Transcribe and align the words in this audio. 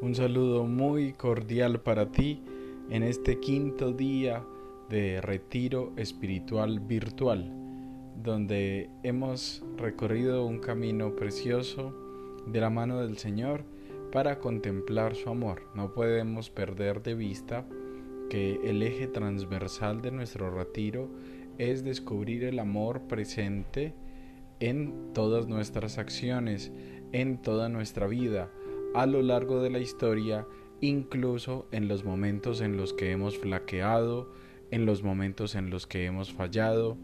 Un 0.00 0.14
saludo 0.14 0.62
muy 0.64 1.12
cordial 1.12 1.80
para 1.80 2.12
ti 2.12 2.40
en 2.88 3.02
este 3.02 3.40
quinto 3.40 3.92
día 3.92 4.44
de 4.88 5.20
retiro 5.20 5.92
espiritual 5.96 6.78
virtual, 6.78 7.52
donde 8.22 8.90
hemos 9.02 9.64
recorrido 9.76 10.46
un 10.46 10.60
camino 10.60 11.16
precioso 11.16 11.92
de 12.46 12.60
la 12.60 12.70
mano 12.70 13.00
del 13.00 13.18
Señor 13.18 13.64
para 14.12 14.38
contemplar 14.38 15.16
su 15.16 15.30
amor. 15.30 15.62
No 15.74 15.92
podemos 15.92 16.48
perder 16.48 17.02
de 17.02 17.14
vista 17.14 17.66
que 18.30 18.60
el 18.62 18.84
eje 18.84 19.08
transversal 19.08 20.00
de 20.00 20.12
nuestro 20.12 20.48
retiro 20.48 21.08
es 21.58 21.82
descubrir 21.82 22.44
el 22.44 22.60
amor 22.60 23.00
presente 23.08 23.94
en 24.60 25.12
todas 25.12 25.48
nuestras 25.48 25.98
acciones, 25.98 26.70
en 27.10 27.42
toda 27.42 27.68
nuestra 27.68 28.06
vida, 28.06 28.48
a 28.94 29.06
lo 29.06 29.22
largo 29.22 29.62
de 29.62 29.70
la 29.70 29.78
historia, 29.78 30.46
incluso 30.80 31.66
en 31.72 31.88
los 31.88 32.04
momentos 32.04 32.60
en 32.60 32.76
los 32.76 32.92
que 32.92 33.10
hemos 33.10 33.38
flaqueado, 33.38 34.30
en 34.70 34.86
los 34.86 35.02
momentos 35.02 35.54
en 35.54 35.70
los 35.70 35.86
que 35.86 36.04
hemos 36.04 36.32
fallado, 36.32 36.96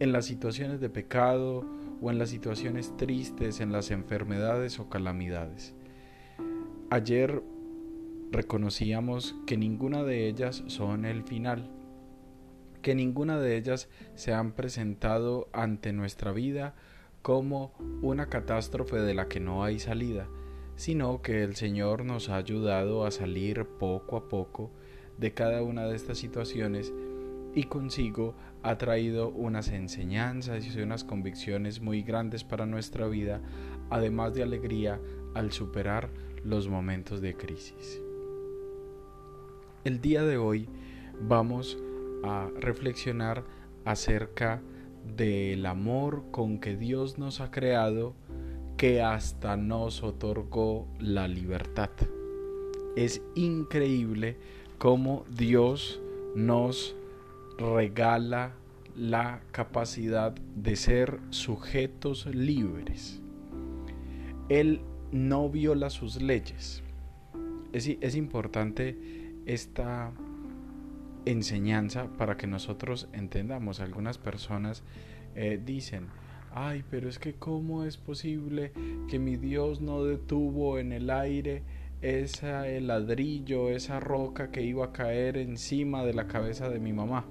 en 0.00 0.12
las 0.12 0.26
situaciones 0.26 0.80
de 0.80 0.90
pecado 0.90 1.64
o 2.00 2.10
en 2.10 2.18
las 2.18 2.30
situaciones 2.30 2.96
tristes, 2.96 3.60
en 3.60 3.72
las 3.72 3.90
enfermedades 3.90 4.78
o 4.78 4.88
calamidades. 4.88 5.74
Ayer 6.90 7.42
reconocíamos 8.30 9.34
que 9.46 9.56
ninguna 9.56 10.02
de 10.02 10.28
ellas 10.28 10.62
son 10.66 11.04
el 11.04 11.22
final, 11.22 11.70
que 12.82 12.94
ninguna 12.94 13.40
de 13.40 13.56
ellas 13.56 13.88
se 14.14 14.32
han 14.32 14.52
presentado 14.52 15.48
ante 15.52 15.92
nuestra 15.92 16.32
vida 16.32 16.74
como 17.22 17.72
una 18.02 18.28
catástrofe 18.28 18.98
de 18.98 19.14
la 19.14 19.26
que 19.26 19.40
no 19.40 19.64
hay 19.64 19.78
salida, 19.78 20.28
sino 20.76 21.22
que 21.22 21.42
el 21.42 21.56
Señor 21.56 22.04
nos 22.04 22.28
ha 22.28 22.36
ayudado 22.36 23.04
a 23.04 23.10
salir 23.10 23.64
poco 23.64 24.16
a 24.16 24.28
poco 24.28 24.70
de 25.18 25.32
cada 25.32 25.62
una 25.62 25.86
de 25.86 25.96
estas 25.96 26.18
situaciones 26.18 26.92
y 27.54 27.64
consigo 27.64 28.34
ha 28.62 28.76
traído 28.76 29.30
unas 29.30 29.68
enseñanzas 29.68 30.66
y 30.66 30.80
unas 30.80 31.04
convicciones 31.04 31.80
muy 31.80 32.02
grandes 32.02 32.44
para 32.44 32.66
nuestra 32.66 33.06
vida, 33.06 33.40
además 33.88 34.34
de 34.34 34.42
alegría 34.42 35.00
al 35.34 35.52
superar 35.52 36.10
los 36.44 36.68
momentos 36.68 37.22
de 37.22 37.34
crisis. 37.34 38.02
El 39.84 40.00
día 40.00 40.22
de 40.24 40.36
hoy 40.36 40.68
vamos 41.20 41.78
a 42.22 42.50
reflexionar 42.60 43.44
acerca 43.84 44.60
del 45.16 45.64
amor 45.64 46.24
con 46.30 46.58
que 46.58 46.76
Dios 46.76 47.18
nos 47.18 47.40
ha 47.40 47.50
creado 47.50 48.14
que 48.76 49.02
hasta 49.02 49.56
nos 49.56 50.02
otorgó 50.02 50.86
la 50.98 51.28
libertad. 51.28 51.90
Es 52.96 53.22
increíble 53.34 54.36
cómo 54.78 55.24
Dios 55.34 56.00
nos 56.34 56.94
regala 57.58 58.52
la 58.94 59.40
capacidad 59.52 60.34
de 60.54 60.76
ser 60.76 61.20
sujetos 61.30 62.26
libres. 62.26 63.20
Él 64.48 64.80
no 65.12 65.48
viola 65.48 65.90
sus 65.90 66.20
leyes. 66.20 66.82
Es, 67.72 67.88
es, 68.00 68.14
importante 68.14 68.96
esta 69.44 70.12
enseñanza 71.24 72.08
para 72.16 72.36
que 72.36 72.46
nosotros 72.46 73.08
entendamos. 73.12 73.80
Algunas 73.80 74.18
personas 74.18 74.82
eh, 75.34 75.60
dicen, 75.62 76.06
ay, 76.56 76.82
pero 76.90 77.10
es 77.10 77.18
que 77.18 77.34
cómo 77.34 77.84
es 77.84 77.98
posible 77.98 78.72
que 79.08 79.18
mi 79.18 79.36
Dios 79.36 79.82
no 79.82 80.04
detuvo 80.04 80.78
en 80.78 80.90
el 80.90 81.10
aire 81.10 81.62
ese 82.00 82.80
ladrillo, 82.80 83.68
esa 83.68 84.00
roca 84.00 84.50
que 84.50 84.62
iba 84.62 84.86
a 84.86 84.92
caer 84.92 85.36
encima 85.36 86.02
de 86.02 86.14
la 86.14 86.26
cabeza 86.26 86.70
de 86.70 86.80
mi 86.80 86.94
mamá. 86.94 87.26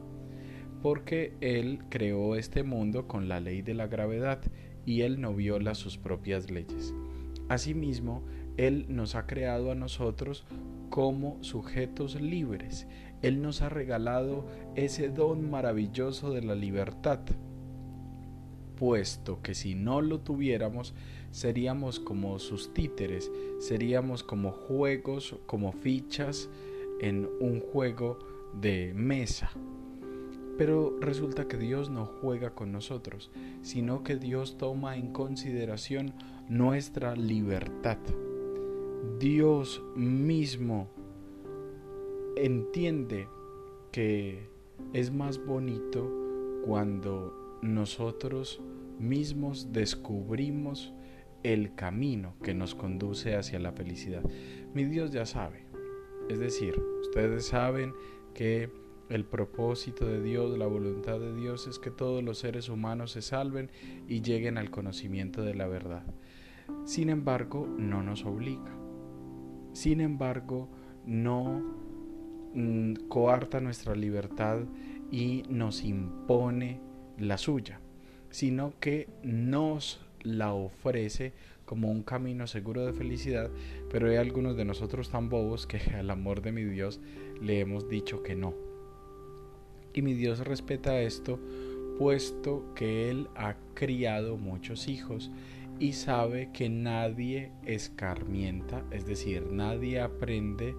Porque 0.84 1.34
Él 1.42 1.80
creó 1.90 2.36
este 2.36 2.62
mundo 2.62 3.08
con 3.08 3.28
la 3.28 3.40
ley 3.40 3.64
de 3.64 3.74
la 3.74 3.88
gravedad 3.88 4.42
y 4.86 5.02
Él 5.02 5.20
no 5.20 5.34
viola 5.34 5.74
sus 5.74 5.98
propias 5.98 6.52
leyes. 6.52 6.94
Asimismo, 7.50 8.24
Él 8.58 8.86
nos 8.90 9.16
ha 9.16 9.26
creado 9.26 9.72
a 9.72 9.76
nosotros 9.76 10.46
como 10.92 11.44
sujetos 11.44 12.22
libres. 12.22 12.88
Él 13.24 13.42
nos 13.42 13.64
ha 13.64 13.70
regalado 13.70 14.46
ese 14.76 15.10
don 15.10 15.50
maravilloso 15.50 16.32
de 16.32 16.44
la 16.44 16.54
libertad 16.54 17.22
puesto 18.76 19.42
que 19.42 19.56
si 19.56 19.76
no 19.76 20.02
lo 20.02 20.20
tuviéramos, 20.20 20.94
seríamos 21.32 22.00
como 22.00 22.40
sus 22.40 22.74
títeres, 22.74 23.32
seríamos 23.60 24.24
como 24.24 24.52
juegos, 24.52 25.36
como 25.46 25.72
fichas 25.72 26.50
en 27.00 27.30
un 27.40 27.60
juego 27.60 28.20
de 28.60 28.94
mesa. 28.94 29.52
Pero 30.58 30.98
resulta 31.02 31.48
que 31.48 31.58
Dios 31.58 31.90
no 31.90 32.06
juega 32.06 32.52
con 32.52 32.72
nosotros, 32.72 33.30
sino 33.62 34.04
que 34.04 34.16
Dios 34.16 34.58
toma 34.58 34.96
en 34.96 35.12
consideración 35.12 36.14
nuestra 36.48 37.16
libertad. 37.16 37.98
Dios 39.20 39.82
mismo 39.96 40.88
entiende 42.38 43.28
que 43.92 44.48
es 44.94 45.12
más 45.12 45.44
bonito 45.46 46.10
cuando 46.66 47.45
nosotros 47.66 48.62
mismos 49.00 49.74
descubrimos 49.74 50.94
el 51.44 51.76
camino 51.76 52.36
que 52.44 52.54
nos 52.54 52.76
conduce 52.76 53.36
hacia 53.36 53.60
la 53.60 53.72
felicidad. 53.72 54.24
Mi 54.74 54.86
Dios 54.86 55.12
ya 55.12 55.26
sabe. 55.26 55.66
Es 56.30 56.40
decir, 56.40 56.76
ustedes 57.02 57.48
saben 57.48 57.94
que 58.34 58.72
el 59.10 59.26
propósito 59.26 60.06
de 60.06 60.22
Dios, 60.22 60.58
la 60.58 60.66
voluntad 60.66 61.20
de 61.20 61.36
Dios 61.36 61.68
es 61.68 61.78
que 61.78 61.92
todos 61.92 62.24
los 62.24 62.40
seres 62.40 62.70
humanos 62.70 63.12
se 63.12 63.22
salven 63.22 63.70
y 64.08 64.22
lleguen 64.22 64.58
al 64.58 64.72
conocimiento 64.72 65.44
de 65.44 65.54
la 65.54 65.68
verdad. 65.68 66.06
Sin 66.86 67.10
embargo, 67.10 67.68
no 67.78 68.02
nos 68.02 68.26
obliga. 68.26 68.76
Sin 69.74 70.02
embargo, 70.02 70.70
no 71.06 71.62
mm, 72.54 73.08
coarta 73.08 73.60
nuestra 73.60 73.96
libertad 73.96 74.62
y 75.12 75.44
nos 75.50 75.84
impone 75.84 76.82
la 77.18 77.38
suya, 77.38 77.80
sino 78.30 78.74
que 78.80 79.08
nos 79.24 80.00
la 80.22 80.54
ofrece 80.54 81.34
como 81.66 81.90
un 81.90 82.04
camino 82.04 82.48
seguro 82.48 82.86
de 82.86 82.94
felicidad, 82.94 83.50
pero 83.90 84.10
hay 84.10 84.18
algunos 84.18 84.56
de 84.56 84.66
nosotros 84.66 85.10
tan 85.10 85.30
bobos 85.30 85.68
que 85.68 85.78
al 85.96 86.10
amor 86.10 86.42
de 86.42 86.52
mi 86.52 86.64
Dios 86.64 87.00
le 87.42 87.60
hemos 87.60 87.90
dicho 87.90 88.24
que 88.24 88.36
no. 88.36 88.54
Y 89.94 90.02
mi 90.02 90.14
Dios 90.14 90.40
respeta 90.40 91.00
esto, 91.02 91.40
puesto 91.98 92.74
que 92.76 93.10
Él 93.10 93.30
ha 93.36 93.56
criado 93.74 94.38
muchos 94.38 94.88
hijos 94.88 95.32
y 95.80 95.94
sabe 95.94 96.50
que 96.54 96.70
nadie 96.70 97.52
escarmienta, 97.66 98.84
es 98.92 99.06
decir, 99.06 99.46
nadie 99.52 100.00
aprende 100.00 100.76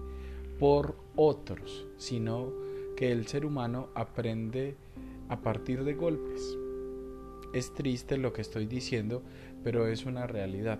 por 0.59 0.97
otros, 1.15 1.87
sino 1.97 2.51
que 2.95 3.11
el 3.11 3.27
ser 3.27 3.45
humano 3.45 3.89
aprende 3.93 4.75
a 5.29 5.41
partir 5.41 5.83
de 5.83 5.93
golpes. 5.93 6.57
Es 7.53 7.73
triste 7.73 8.17
lo 8.17 8.33
que 8.33 8.41
estoy 8.41 8.65
diciendo, 8.65 9.23
pero 9.63 9.87
es 9.87 10.05
una 10.05 10.27
realidad. 10.27 10.79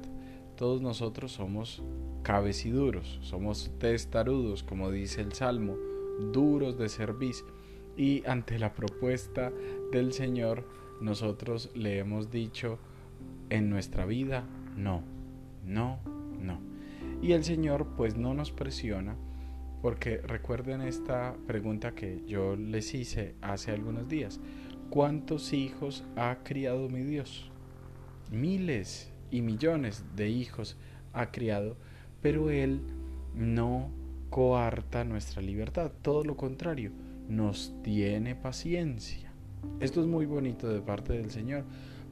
Todos 0.56 0.82
nosotros 0.82 1.32
somos 1.32 1.82
cabeciduros, 2.24 3.20
somos 3.22 3.72
testarudos, 3.80 4.64
como 4.64 4.92
dice 4.92 5.22
el 5.22 5.34
Salmo, 5.34 5.76
duros 6.32 6.78
de 6.78 6.90
cerviz. 6.90 7.44
Y 7.96 8.24
ante 8.28 8.60
la 8.60 8.74
propuesta 8.74 9.52
del 9.92 10.14
Señor, 10.14 10.68
nosotros 11.02 11.72
le 11.74 12.00
hemos 12.00 12.32
dicho 12.32 12.80
en 13.50 13.70
nuestra 13.70 14.06
vida, 14.06 14.46
no, 14.76 15.04
no, 15.66 16.00
no. 16.40 16.60
Y 17.22 17.32
el 17.32 17.44
Señor 17.44 17.88
pues 17.96 18.18
no 18.18 18.34
nos 18.34 18.52
presiona, 18.52 19.16
porque 19.88 20.18
recuerden 20.18 20.82
esta 20.82 21.34
pregunta 21.48 21.96
que 21.96 22.22
yo 22.28 22.58
les 22.58 22.94
hice 22.94 23.36
hace 23.42 23.72
algunos 23.72 24.10
días. 24.10 24.42
¿Cuántos 24.90 25.54
hijos 25.54 26.04
ha 26.18 26.40
criado 26.44 26.90
mi 26.90 27.04
Dios? 27.04 27.50
Miles 28.30 29.14
y 29.32 29.42
millones 29.42 30.04
de 30.18 30.28
hijos 30.28 30.76
ha 31.14 31.32
criado, 31.32 31.78
pero 32.22 32.50
Él 32.50 32.82
no 33.34 33.90
coarta 34.30 35.06
nuestra 35.06 35.42
libertad, 35.42 35.94
todo 36.02 36.26
lo 36.26 36.36
contrario, 36.36 36.92
nos 37.30 37.74
tiene 37.82 38.36
paciencia. 38.36 39.32
Esto 39.80 40.02
es 40.02 40.08
muy 40.08 40.26
bonito 40.26 40.68
de 40.68 40.82
parte 40.82 41.14
del 41.14 41.32
Señor, 41.32 41.64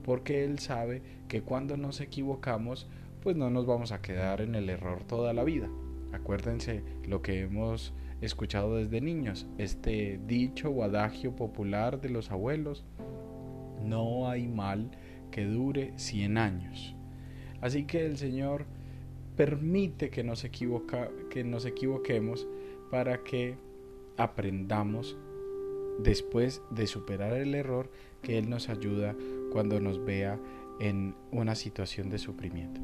porque 0.01 0.45
Él 0.45 0.59
sabe 0.59 1.01
que 1.27 1.41
cuando 1.41 1.75
nos 1.75 1.99
equivocamos, 1.99 2.87
pues 3.21 3.35
no 3.35 3.49
nos 3.49 3.65
vamos 3.65 3.91
a 3.91 4.01
quedar 4.01 4.39
en 4.39 4.55
el 4.55 4.69
error 4.69 5.03
toda 5.03 5.33
la 5.33 5.43
vida. 5.43 5.69
Acuérdense 6.11 6.83
lo 7.07 7.21
que 7.21 7.41
hemos 7.41 7.93
escuchado 8.21 8.77
desde 8.77 9.01
niños, 9.01 9.47
este 9.57 10.19
dicho 10.25 10.69
o 10.69 10.83
adagio 10.83 11.35
popular 11.35 12.01
de 12.01 12.09
los 12.09 12.31
abuelos, 12.31 12.85
no 13.83 14.29
hay 14.29 14.47
mal 14.47 14.91
que 15.31 15.45
dure 15.45 15.93
100 15.97 16.37
años. 16.37 16.95
Así 17.61 17.85
que 17.85 18.05
el 18.05 18.17
Señor 18.17 18.65
permite 19.35 20.09
que 20.09 20.23
nos, 20.23 20.43
que 21.29 21.43
nos 21.43 21.65
equivoquemos 21.65 22.47
para 22.89 23.23
que 23.23 23.57
aprendamos 24.17 25.17
después 25.99 26.61
de 26.71 26.87
superar 26.87 27.33
el 27.33 27.55
error 27.55 27.89
que 28.21 28.37
Él 28.37 28.49
nos 28.49 28.69
ayuda 28.69 29.15
cuando 29.51 29.79
nos 29.79 30.03
vea 30.03 30.39
en 30.79 31.15
una 31.31 31.55
situación 31.55 32.09
de 32.09 32.17
sufrimiento. 32.17 32.81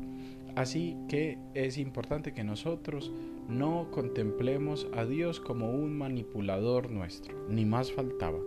Así 0.55 0.97
que 1.07 1.37
es 1.53 1.77
importante 1.77 2.33
que 2.33 2.43
nosotros 2.43 3.11
no 3.47 3.89
contemplemos 3.91 4.87
a 4.93 5.05
Dios 5.05 5.39
como 5.39 5.71
un 5.71 5.97
manipulador 5.97 6.89
nuestro, 6.89 7.35
ni 7.49 7.65
más 7.65 7.91
faltaba. 7.91 8.39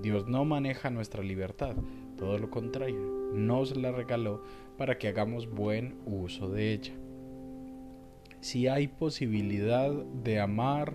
Dios 0.00 0.26
no 0.26 0.44
maneja 0.44 0.90
nuestra 0.90 1.22
libertad, 1.22 1.76
todo 2.16 2.38
lo 2.38 2.50
contrario, 2.50 3.30
nos 3.34 3.76
la 3.76 3.92
regaló 3.92 4.42
para 4.78 4.98
que 4.98 5.08
hagamos 5.08 5.50
buen 5.50 5.96
uso 6.06 6.48
de 6.48 6.72
ella. 6.72 6.94
Si 8.40 8.66
hay 8.66 8.88
posibilidad 8.88 9.90
de 9.90 10.40
amar 10.40 10.94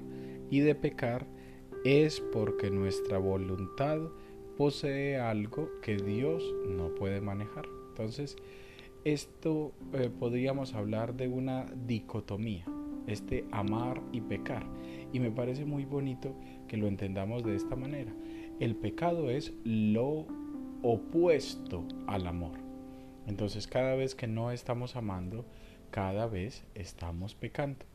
y 0.49 0.61
de 0.61 0.73
pecar, 0.73 1.27
es 1.83 2.19
porque 2.19 2.71
nuestra 2.71 3.19
voluntad 3.19 3.99
posee 4.57 5.19
algo 5.19 5.69
que 5.83 5.97
Dios 5.97 6.43
no 6.67 6.95
puede 6.95 7.21
manejar. 7.21 7.67
Entonces, 7.89 8.35
esto 9.05 9.71
eh, 9.93 10.09
podríamos 10.09 10.73
hablar 10.73 11.15
de 11.15 11.27
una 11.27 11.67
dicotomía, 11.85 12.65
este 13.05 13.45
amar 13.51 14.01
y 14.11 14.19
pecar. 14.19 14.65
Y 15.13 15.19
me 15.19 15.29
parece 15.29 15.63
muy 15.63 15.85
bonito 15.85 16.35
que 16.67 16.75
lo 16.75 16.87
entendamos 16.87 17.43
de 17.43 17.55
esta 17.55 17.75
manera. 17.75 18.11
El 18.59 18.75
pecado 18.75 19.29
es 19.29 19.53
lo 19.63 20.25
opuesto 20.81 21.85
al 22.07 22.25
amor. 22.25 22.57
Entonces 23.27 23.67
cada 23.67 23.95
vez 23.95 24.15
que 24.15 24.27
no 24.27 24.51
estamos 24.51 24.95
amando, 24.95 25.45
cada 25.91 26.25
vez 26.25 26.65
estamos 26.73 27.35
pecando. 27.35 27.85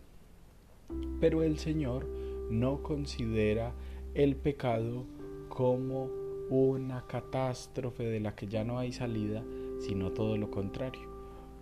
Pero 1.20 1.42
el 1.42 1.58
Señor 1.58 2.06
no 2.50 2.84
considera 2.84 3.74
el 4.14 4.36
pecado 4.36 5.06
como 5.48 6.08
una 6.50 7.06
catástrofe 7.08 8.04
de 8.04 8.20
la 8.20 8.34
que 8.34 8.46
ya 8.46 8.64
no 8.64 8.78
hay 8.78 8.92
salida, 8.92 9.44
sino 9.80 10.12
todo 10.12 10.36
lo 10.36 10.50
contrario, 10.50 11.08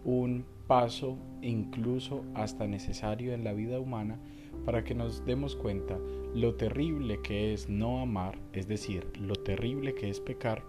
un 0.04 0.44
paso 0.66 1.16
incluso 1.40 2.24
hasta 2.34 2.66
necesario 2.66 3.32
en 3.32 3.42
la 3.42 3.54
vida 3.54 3.80
humana 3.80 4.20
para 4.66 4.84
que 4.84 4.94
nos 4.94 5.24
demos 5.24 5.56
cuenta 5.56 5.98
lo 6.34 6.54
terrible 6.56 7.20
que 7.22 7.54
es 7.54 7.68
no 7.68 8.00
amar, 8.00 8.38
es 8.52 8.68
decir, 8.68 9.06
lo 9.18 9.34
terrible 9.34 9.94
que 9.94 10.10
es 10.10 10.20
pecar, 10.20 10.62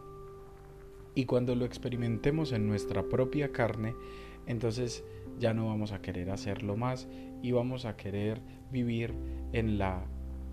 y 1.16 1.26
cuando 1.26 1.56
lo 1.56 1.66
experimentemos 1.66 2.54
en 2.54 2.68
nuestra 2.68 3.04
propia 3.04 3.52
carne, 3.52 3.94
entonces 4.46 5.04
ya 5.38 5.54
no 5.54 5.68
vamos 5.68 5.92
a 5.92 6.02
querer 6.02 6.30
hacerlo 6.30 6.78
más 6.78 7.10
y 7.42 7.52
vamos 7.52 7.86
a 7.86 7.98
querer 7.98 8.42
vivir 8.72 9.14
en 9.52 9.78
la 9.78 10.06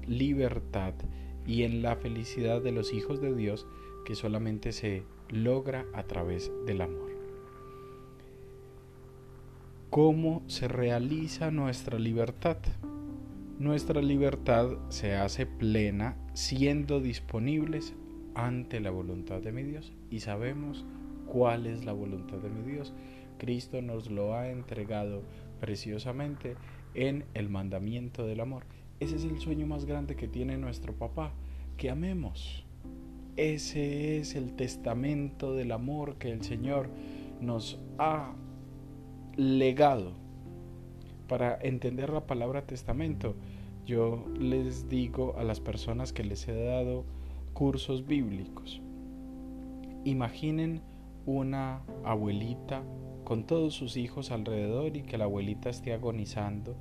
libertad 0.07 0.95
y 1.47 1.63
en 1.63 1.83
la 1.83 1.97
felicidad 1.97 2.63
de 2.63 2.73
los 2.73 2.93
hijos 2.93 3.21
de 3.21 3.35
Dios 3.35 3.67
que 4.05 4.15
solamente 4.15 4.73
se 4.73 5.05
logra 5.31 5.85
a 5.95 6.03
través 6.05 6.51
del 6.67 6.81
amor. 6.81 7.11
¿Cómo 9.91 10.43
se 10.47 10.69
realiza 10.69 11.51
nuestra 11.51 11.99
libertad? 11.99 12.59
Nuestra 13.59 14.03
libertad 14.03 14.77
se 14.91 15.15
hace 15.15 15.47
plena 15.47 16.17
siendo 16.35 17.01
disponibles 17.01 17.95
ante 18.35 18.81
la 18.81 18.91
voluntad 18.91 19.41
de 19.41 19.53
mi 19.53 19.63
Dios 19.63 19.95
y 20.11 20.21
sabemos 20.21 20.85
cuál 21.27 21.67
es 21.67 21.87
la 21.87 21.93
voluntad 21.93 22.37
de 22.37 22.51
mi 22.51 22.71
Dios. 22.71 22.93
Cristo 23.39 23.81
nos 23.81 24.11
lo 24.11 24.35
ha 24.35 24.51
entregado 24.51 25.23
preciosamente 25.61 26.57
en 26.93 27.25
el 27.33 27.49
mandamiento 27.49 28.27
del 28.27 28.41
amor. 28.41 28.65
Ese 29.01 29.17
es 29.17 29.25
el 29.25 29.39
sueño 29.39 29.67
más 29.67 29.87
grande 29.87 30.17
que 30.17 30.29
tiene 30.29 30.59
nuestro 30.59 30.93
papá, 30.93 31.33
que 31.79 31.89
amemos. 31.89 32.66
Ese 33.37 34.19
es 34.19 34.35
el 34.35 34.55
testamento 34.55 35.55
del 35.55 35.73
amor 35.73 36.17
que 36.17 36.33
el 36.33 36.43
Señor 36.43 36.89
nos 37.41 37.79
ha 37.99 38.35
legado. 39.37 40.13
Para 41.29 41.59
entender 41.61 42.09
la 42.09 42.27
palabra 42.27 42.67
testamento, 42.67 43.35
yo 43.85 44.25
les 44.39 44.89
digo 44.89 45.35
a 45.37 45.45
las 45.45 45.61
personas 45.61 46.15
que 46.15 46.25
les 46.25 46.49
he 46.49 46.55
dado 46.55 47.05
cursos 47.53 48.07
bíblicos, 48.07 48.81
imaginen 50.05 50.81
una 51.27 51.83
abuelita 52.05 52.83
con 53.25 53.45
todos 53.45 53.75
sus 53.75 53.99
hijos 53.99 54.31
alrededor 54.31 54.97
y 54.97 55.03
que 55.03 55.19
la 55.19 55.25
abuelita 55.25 55.69
esté 55.69 55.93
agonizando 55.93 56.77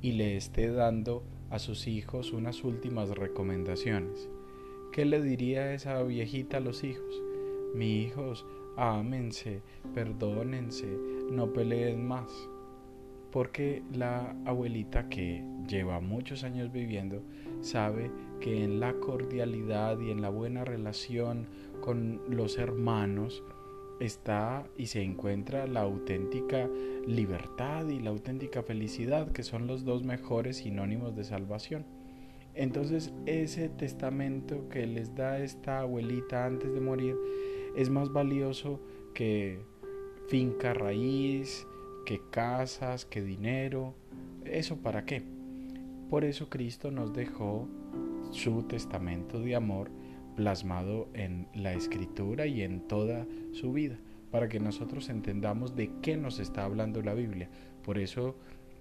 y 0.00 0.12
le 0.12 0.36
esté 0.36 0.70
dando 0.70 1.22
a 1.50 1.58
sus 1.58 1.86
hijos 1.86 2.32
unas 2.32 2.64
últimas 2.64 3.10
recomendaciones. 3.10 4.30
¿Qué 4.92 5.04
le 5.04 5.22
diría 5.22 5.72
esa 5.74 6.02
viejita 6.02 6.56
a 6.56 6.60
los 6.60 6.82
hijos? 6.82 7.22
Mi 7.74 8.02
hijos, 8.02 8.46
ámense, 8.76 9.62
perdónense, 9.94 10.86
no 11.30 11.52
peleen 11.52 12.06
más. 12.06 12.32
Porque 13.30 13.82
la 13.92 14.34
abuelita 14.46 15.08
que 15.08 15.44
lleva 15.68 16.00
muchos 16.00 16.42
años 16.42 16.72
viviendo 16.72 17.22
sabe 17.60 18.10
que 18.40 18.64
en 18.64 18.80
la 18.80 18.94
cordialidad 18.94 20.00
y 20.00 20.10
en 20.10 20.22
la 20.22 20.30
buena 20.30 20.64
relación 20.64 21.46
con 21.80 22.22
los 22.28 22.56
hermanos 22.56 23.42
está 24.00 24.66
y 24.76 24.86
se 24.86 25.02
encuentra 25.02 25.66
la 25.66 25.82
auténtica 25.82 26.68
libertad 27.06 27.86
y 27.88 28.00
la 28.00 28.10
auténtica 28.10 28.62
felicidad, 28.62 29.32
que 29.32 29.42
son 29.42 29.66
los 29.66 29.84
dos 29.84 30.04
mejores 30.04 30.58
sinónimos 30.58 31.14
de 31.14 31.24
salvación. 31.24 31.97
Entonces 32.58 33.12
ese 33.24 33.68
testamento 33.68 34.68
que 34.68 34.84
les 34.84 35.14
da 35.14 35.38
esta 35.38 35.78
abuelita 35.78 36.44
antes 36.44 36.74
de 36.74 36.80
morir 36.80 37.14
es 37.76 37.88
más 37.88 38.12
valioso 38.12 38.80
que 39.14 39.60
finca 40.26 40.74
raíz, 40.74 41.68
que 42.04 42.20
casas, 42.32 43.04
que 43.04 43.22
dinero. 43.22 43.94
¿Eso 44.44 44.78
para 44.78 45.04
qué? 45.04 45.22
Por 46.10 46.24
eso 46.24 46.48
Cristo 46.50 46.90
nos 46.90 47.12
dejó 47.12 47.68
su 48.32 48.64
testamento 48.64 49.38
de 49.40 49.54
amor 49.54 49.92
plasmado 50.34 51.08
en 51.14 51.46
la 51.54 51.74
escritura 51.74 52.48
y 52.48 52.62
en 52.62 52.80
toda 52.88 53.24
su 53.52 53.72
vida, 53.72 53.98
para 54.32 54.48
que 54.48 54.58
nosotros 54.58 55.10
entendamos 55.10 55.76
de 55.76 55.92
qué 56.02 56.16
nos 56.16 56.40
está 56.40 56.64
hablando 56.64 57.02
la 57.02 57.14
Biblia. 57.14 57.48
Por 57.84 57.98
eso 57.98 58.34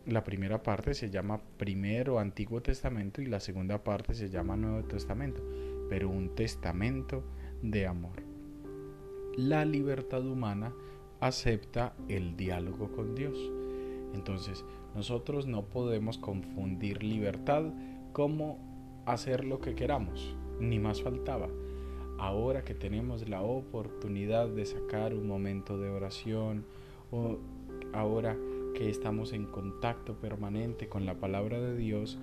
la 0.07 0.23
primera 0.23 0.63
parte 0.63 0.93
se 0.93 1.09
llama 1.09 1.41
primero 1.57 2.17
Antiguo 2.17 2.61
Testamento 2.61 3.21
y 3.21 3.25
la 3.25 3.41
segunda 3.41 3.83
parte 3.83 4.13
se 4.13 4.29
llama 4.29 4.55
Nuevo 4.55 4.87
Testamento, 4.87 5.41
pero 5.89 6.09
un 6.09 6.33
testamento 6.33 7.23
de 7.61 7.87
amor. 7.87 8.23
La 9.35 9.65
libertad 9.65 10.25
humana 10.25 10.73
acepta 11.19 11.93
el 12.07 12.37
diálogo 12.37 12.89
con 12.93 13.15
Dios. 13.15 13.37
Entonces, 14.13 14.63
nosotros 14.95 15.45
no 15.45 15.65
podemos 15.65 16.17
confundir 16.17 17.03
libertad 17.03 17.65
como 18.13 19.03
hacer 19.05 19.43
lo 19.43 19.59
que 19.59 19.75
queramos 19.75 20.35
ni 20.59 20.79
más 20.79 21.01
faltaba. 21.01 21.49
Ahora 22.17 22.63
que 22.63 22.73
tenemos 22.73 23.27
la 23.27 23.41
oportunidad 23.41 24.47
de 24.47 24.65
sacar 24.65 25.13
un 25.13 25.27
momento 25.27 25.77
de 25.77 25.89
oración, 25.89 26.65
o 27.11 27.37
ahora 27.93 28.35
que 28.77 28.91
estamos 28.91 29.33
en 29.33 29.47
contacto 29.47 30.19
permanente 30.19 30.87
con 30.87 31.07
la 31.07 31.15
palabra 31.15 31.59
de 31.59 31.75
Dios, 31.75 32.19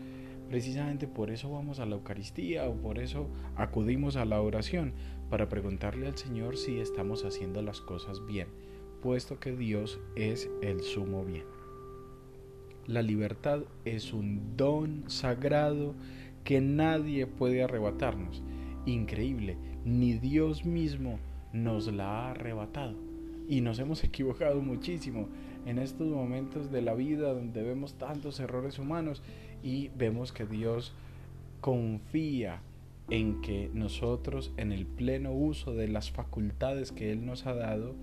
precisamente 0.48 1.08
por 1.08 1.32
eso 1.32 1.50
vamos 1.50 1.80
a 1.80 1.86
la 1.86 1.96
Eucaristía 1.96 2.68
o 2.68 2.76
por 2.76 3.00
eso 3.00 3.26
acudimos 3.56 4.14
a 4.14 4.24
la 4.24 4.40
oración, 4.40 4.92
para 5.30 5.48
preguntarle 5.48 6.06
al 6.06 6.16
Señor 6.16 6.56
si 6.56 6.78
estamos 6.78 7.24
haciendo 7.24 7.60
las 7.60 7.80
cosas 7.80 8.24
bien, 8.24 8.46
puesto 9.02 9.40
que 9.40 9.50
Dios 9.56 9.98
es 10.14 10.48
el 10.62 10.82
sumo 10.82 11.24
bien. 11.24 11.42
La 12.86 13.02
libertad 13.02 13.62
es 13.84 14.12
un 14.12 14.56
don 14.56 15.10
sagrado 15.10 15.96
que 16.44 16.60
nadie 16.60 17.26
puede 17.26 17.64
arrebatarnos. 17.64 18.44
Increíble, 18.86 19.56
ni 19.84 20.12
Dios 20.12 20.64
mismo 20.64 21.18
nos 21.52 21.92
la 21.92 22.06
ha 22.06 22.30
arrebatado. 22.30 22.94
Y 23.48 23.60
nos 23.60 23.80
hemos 23.80 24.04
equivocado 24.04 24.62
muchísimo 24.62 25.28
en 25.66 25.78
estos 25.78 26.06
momentos 26.06 26.70
de 26.70 26.82
la 26.82 26.94
vida 26.94 27.32
donde 27.32 27.62
vemos 27.62 27.94
tantos 27.94 28.40
errores 28.40 28.78
humanos 28.78 29.22
y 29.62 29.88
vemos 29.96 30.32
que 30.32 30.46
Dios 30.46 30.92
confía 31.60 32.60
en 33.10 33.40
que 33.40 33.70
nosotros 33.72 34.52
en 34.56 34.72
el 34.72 34.86
pleno 34.86 35.32
uso 35.32 35.74
de 35.74 35.88
las 35.88 36.10
facultades 36.10 36.92
que 36.92 37.12
Él 37.12 37.24
nos 37.24 37.46
ha 37.46 37.54
dado, 37.54 37.94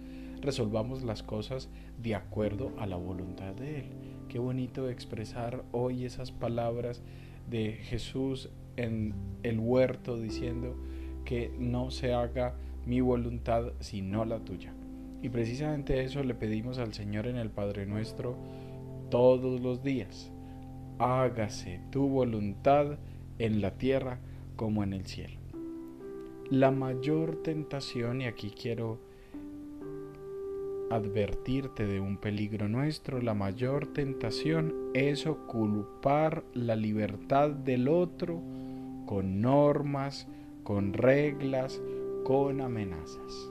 resolvamos 0.42 1.04
las 1.04 1.24
cosas 1.24 1.70
de 2.02 2.16
acuerdo 2.16 2.72
a 2.80 2.88
la 2.88 2.96
voluntad 2.96 3.54
de 3.54 3.80
Él. 3.80 3.86
Qué 4.30 4.40
bonito 4.40 4.90
expresar 4.90 5.64
hoy 5.72 6.06
esas 6.06 6.32
palabras 6.32 7.02
de 7.50 7.74
Jesús 7.74 8.50
en 8.78 9.14
el 9.44 9.60
huerto 9.60 10.20
diciendo 10.20 10.76
que 11.26 11.52
no 11.60 11.92
se 11.92 12.14
haga 12.14 12.56
mi 12.86 13.02
voluntad 13.02 13.74
sino 13.80 14.26
la 14.26 14.40
tuya. 14.40 14.74
Y 15.22 15.30
precisamente 15.30 16.04
eso 16.04 16.24
le 16.24 16.34
pedimos 16.34 16.80
al 16.80 16.94
Señor 16.94 17.28
en 17.28 17.38
el 17.38 17.50
Padre 17.50 17.86
nuestro 17.86 18.36
todos 19.10 19.62
los 19.62 19.84
días. 19.84 20.32
Hágase 20.98 21.82
tu 21.92 22.08
voluntad 22.08 22.98
en 23.38 23.62
la 23.62 23.78
tierra 23.78 24.20
como 24.56 24.84
en 24.84 24.94
el 24.94 25.06
cielo. 25.06 25.40
La 26.50 26.72
mayor 26.72 27.44
tentación, 27.44 28.22
y 28.22 28.26
aquí 28.26 28.50
quiero 28.50 29.00
advertirte 30.90 31.86
de 31.86 32.00
un 32.00 32.18
peligro 32.18 32.68
nuestro, 32.68 33.22
la 33.22 33.34
mayor 33.34 33.94
tentación 33.94 34.74
es 34.94 35.26
ocupar 35.26 36.44
la 36.54 36.76
libertad 36.76 37.52
del 37.52 37.88
otro 37.88 38.42
con 39.06 39.42
normas, 39.42 40.28
con 40.64 40.94
reglas, 40.94 41.82
con 42.24 42.62
amenazas. 42.62 43.51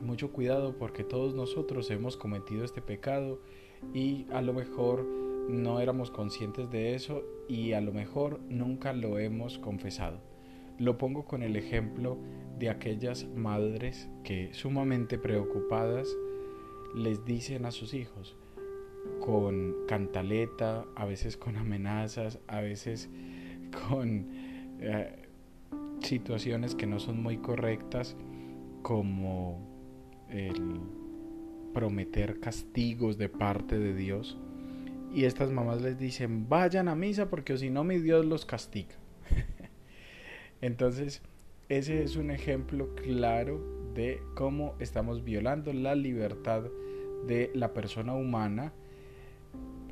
Mucho 0.00 0.32
cuidado 0.32 0.76
porque 0.76 1.04
todos 1.04 1.34
nosotros 1.34 1.90
hemos 1.90 2.16
cometido 2.16 2.64
este 2.64 2.82
pecado 2.82 3.40
y 3.92 4.26
a 4.32 4.42
lo 4.42 4.52
mejor 4.52 5.04
no 5.48 5.80
éramos 5.80 6.10
conscientes 6.10 6.70
de 6.70 6.94
eso 6.94 7.22
y 7.48 7.72
a 7.72 7.80
lo 7.80 7.92
mejor 7.92 8.40
nunca 8.48 8.92
lo 8.92 9.18
hemos 9.18 9.58
confesado. 9.58 10.18
Lo 10.78 10.98
pongo 10.98 11.24
con 11.24 11.42
el 11.42 11.56
ejemplo 11.56 12.18
de 12.58 12.70
aquellas 12.70 13.26
madres 13.28 14.08
que 14.24 14.52
sumamente 14.54 15.18
preocupadas 15.18 16.08
les 16.94 17.24
dicen 17.24 17.64
a 17.66 17.70
sus 17.70 17.94
hijos 17.94 18.36
con 19.20 19.74
cantaleta, 19.86 20.84
a 20.96 21.04
veces 21.04 21.36
con 21.36 21.56
amenazas, 21.56 22.38
a 22.46 22.60
veces 22.60 23.08
con 23.88 24.28
eh, 24.80 25.28
situaciones 26.00 26.74
que 26.74 26.86
no 26.86 26.98
son 26.98 27.22
muy 27.22 27.38
correctas 27.38 28.16
como 28.82 29.73
el 30.34 30.80
prometer 31.72 32.40
castigos 32.40 33.18
de 33.18 33.28
parte 33.28 33.78
de 33.78 33.94
Dios. 33.94 34.38
Y 35.12 35.24
estas 35.24 35.50
mamás 35.50 35.80
les 35.80 35.98
dicen, 35.98 36.48
vayan 36.48 36.88
a 36.88 36.94
misa 36.94 37.30
porque 37.30 37.56
si 37.56 37.70
no 37.70 37.84
mi 37.84 37.98
Dios 37.98 38.26
los 38.26 38.44
castiga. 38.44 38.94
Entonces, 40.60 41.22
ese 41.68 42.02
es 42.02 42.16
un 42.16 42.30
ejemplo 42.30 42.94
claro 42.96 43.92
de 43.94 44.20
cómo 44.34 44.74
estamos 44.80 45.24
violando 45.24 45.72
la 45.72 45.94
libertad 45.94 46.64
de 47.26 47.50
la 47.54 47.72
persona 47.72 48.14
humana 48.14 48.72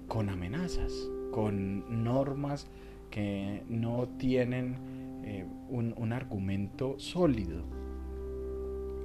con 0.09 0.29
amenazas, 0.29 0.93
con 1.31 2.05
normas 2.05 2.69
que 3.11 3.63
no 3.69 4.09
tienen 4.19 5.23
eh, 5.25 5.47
un, 5.69 5.95
un 5.97 6.13
argumento 6.13 6.99
sólido. 6.99 7.82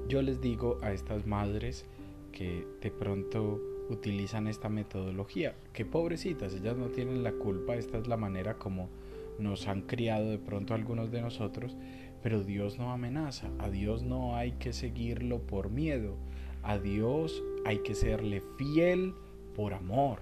Yo 0.07 0.21
les 0.21 0.39
digo 0.39 0.77
a 0.81 0.93
estas 0.93 1.25
madres 1.25 1.85
que 2.31 2.65
de 2.81 2.91
pronto 2.91 3.59
utilizan 3.89 4.47
esta 4.47 4.69
metodología, 4.69 5.55
que 5.73 5.83
pobrecitas, 5.83 6.53
ellas 6.53 6.77
no 6.77 6.87
tienen 6.87 7.23
la 7.23 7.33
culpa, 7.33 7.75
esta 7.75 7.97
es 7.97 8.07
la 8.07 8.15
manera 8.15 8.57
como 8.57 8.89
nos 9.37 9.67
han 9.67 9.81
criado 9.81 10.29
de 10.29 10.37
pronto 10.37 10.73
algunos 10.73 11.11
de 11.11 11.21
nosotros, 11.21 11.75
pero 12.23 12.43
Dios 12.43 12.79
no 12.79 12.91
amenaza, 12.91 13.49
a 13.59 13.69
Dios 13.69 14.03
no 14.03 14.37
hay 14.37 14.53
que 14.53 14.71
seguirlo 14.71 15.39
por 15.39 15.69
miedo, 15.69 16.15
a 16.63 16.77
Dios 16.79 17.43
hay 17.65 17.79
que 17.79 17.93
serle 17.93 18.41
fiel 18.57 19.13
por 19.55 19.73
amor. 19.73 20.19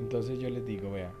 Entonces 0.00 0.38
yo 0.38 0.50
les 0.50 0.64
digo, 0.64 0.92
vea, 0.92 1.12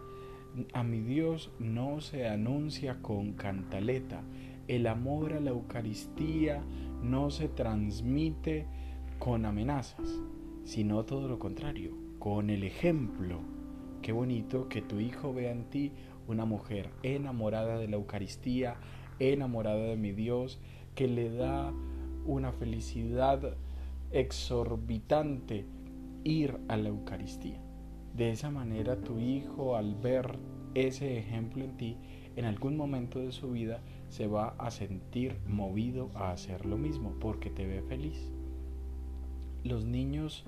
a 0.72 0.84
mi 0.84 1.00
Dios 1.00 1.50
no 1.58 2.00
se 2.00 2.28
anuncia 2.28 3.02
con 3.02 3.32
cantaleta, 3.32 4.22
el 4.68 4.86
amor 4.86 5.32
a 5.32 5.40
la 5.40 5.50
Eucaristía 5.50 6.62
no 7.02 7.30
se 7.30 7.48
transmite 7.48 8.66
con 9.18 9.44
amenazas, 9.44 10.08
sino 10.64 11.04
todo 11.04 11.28
lo 11.28 11.38
contrario, 11.38 11.94
con 12.18 12.50
el 12.50 12.64
ejemplo. 12.64 13.40
Qué 14.02 14.12
bonito 14.12 14.68
que 14.68 14.82
tu 14.82 15.00
hijo 15.00 15.32
vea 15.32 15.50
en 15.50 15.64
ti 15.70 15.92
una 16.26 16.44
mujer 16.44 16.90
enamorada 17.02 17.78
de 17.78 17.88
la 17.88 17.96
Eucaristía, 17.96 18.76
enamorada 19.18 19.84
de 19.84 19.96
mi 19.96 20.12
Dios, 20.12 20.60
que 20.94 21.08
le 21.08 21.30
da 21.30 21.72
una 22.26 22.52
felicidad 22.52 23.56
exorbitante 24.10 25.66
ir 26.24 26.58
a 26.68 26.76
la 26.76 26.90
Eucaristía. 26.90 27.60
De 28.14 28.30
esa 28.30 28.50
manera 28.50 29.00
tu 29.00 29.18
hijo 29.18 29.76
al 29.76 29.94
ver 29.94 30.38
ese 30.74 31.18
ejemplo 31.18 31.64
en 31.64 31.76
ti, 31.76 31.96
en 32.36 32.44
algún 32.44 32.76
momento 32.76 33.20
de 33.20 33.32
su 33.32 33.50
vida 33.50 33.80
se 34.08 34.26
va 34.26 34.54
a 34.58 34.70
sentir 34.70 35.38
movido 35.46 36.10
a 36.14 36.30
hacer 36.30 36.66
lo 36.66 36.76
mismo 36.76 37.14
porque 37.20 37.50
te 37.50 37.66
ve 37.66 37.82
feliz. 37.82 38.32
Los 39.64 39.84
niños, 39.84 40.44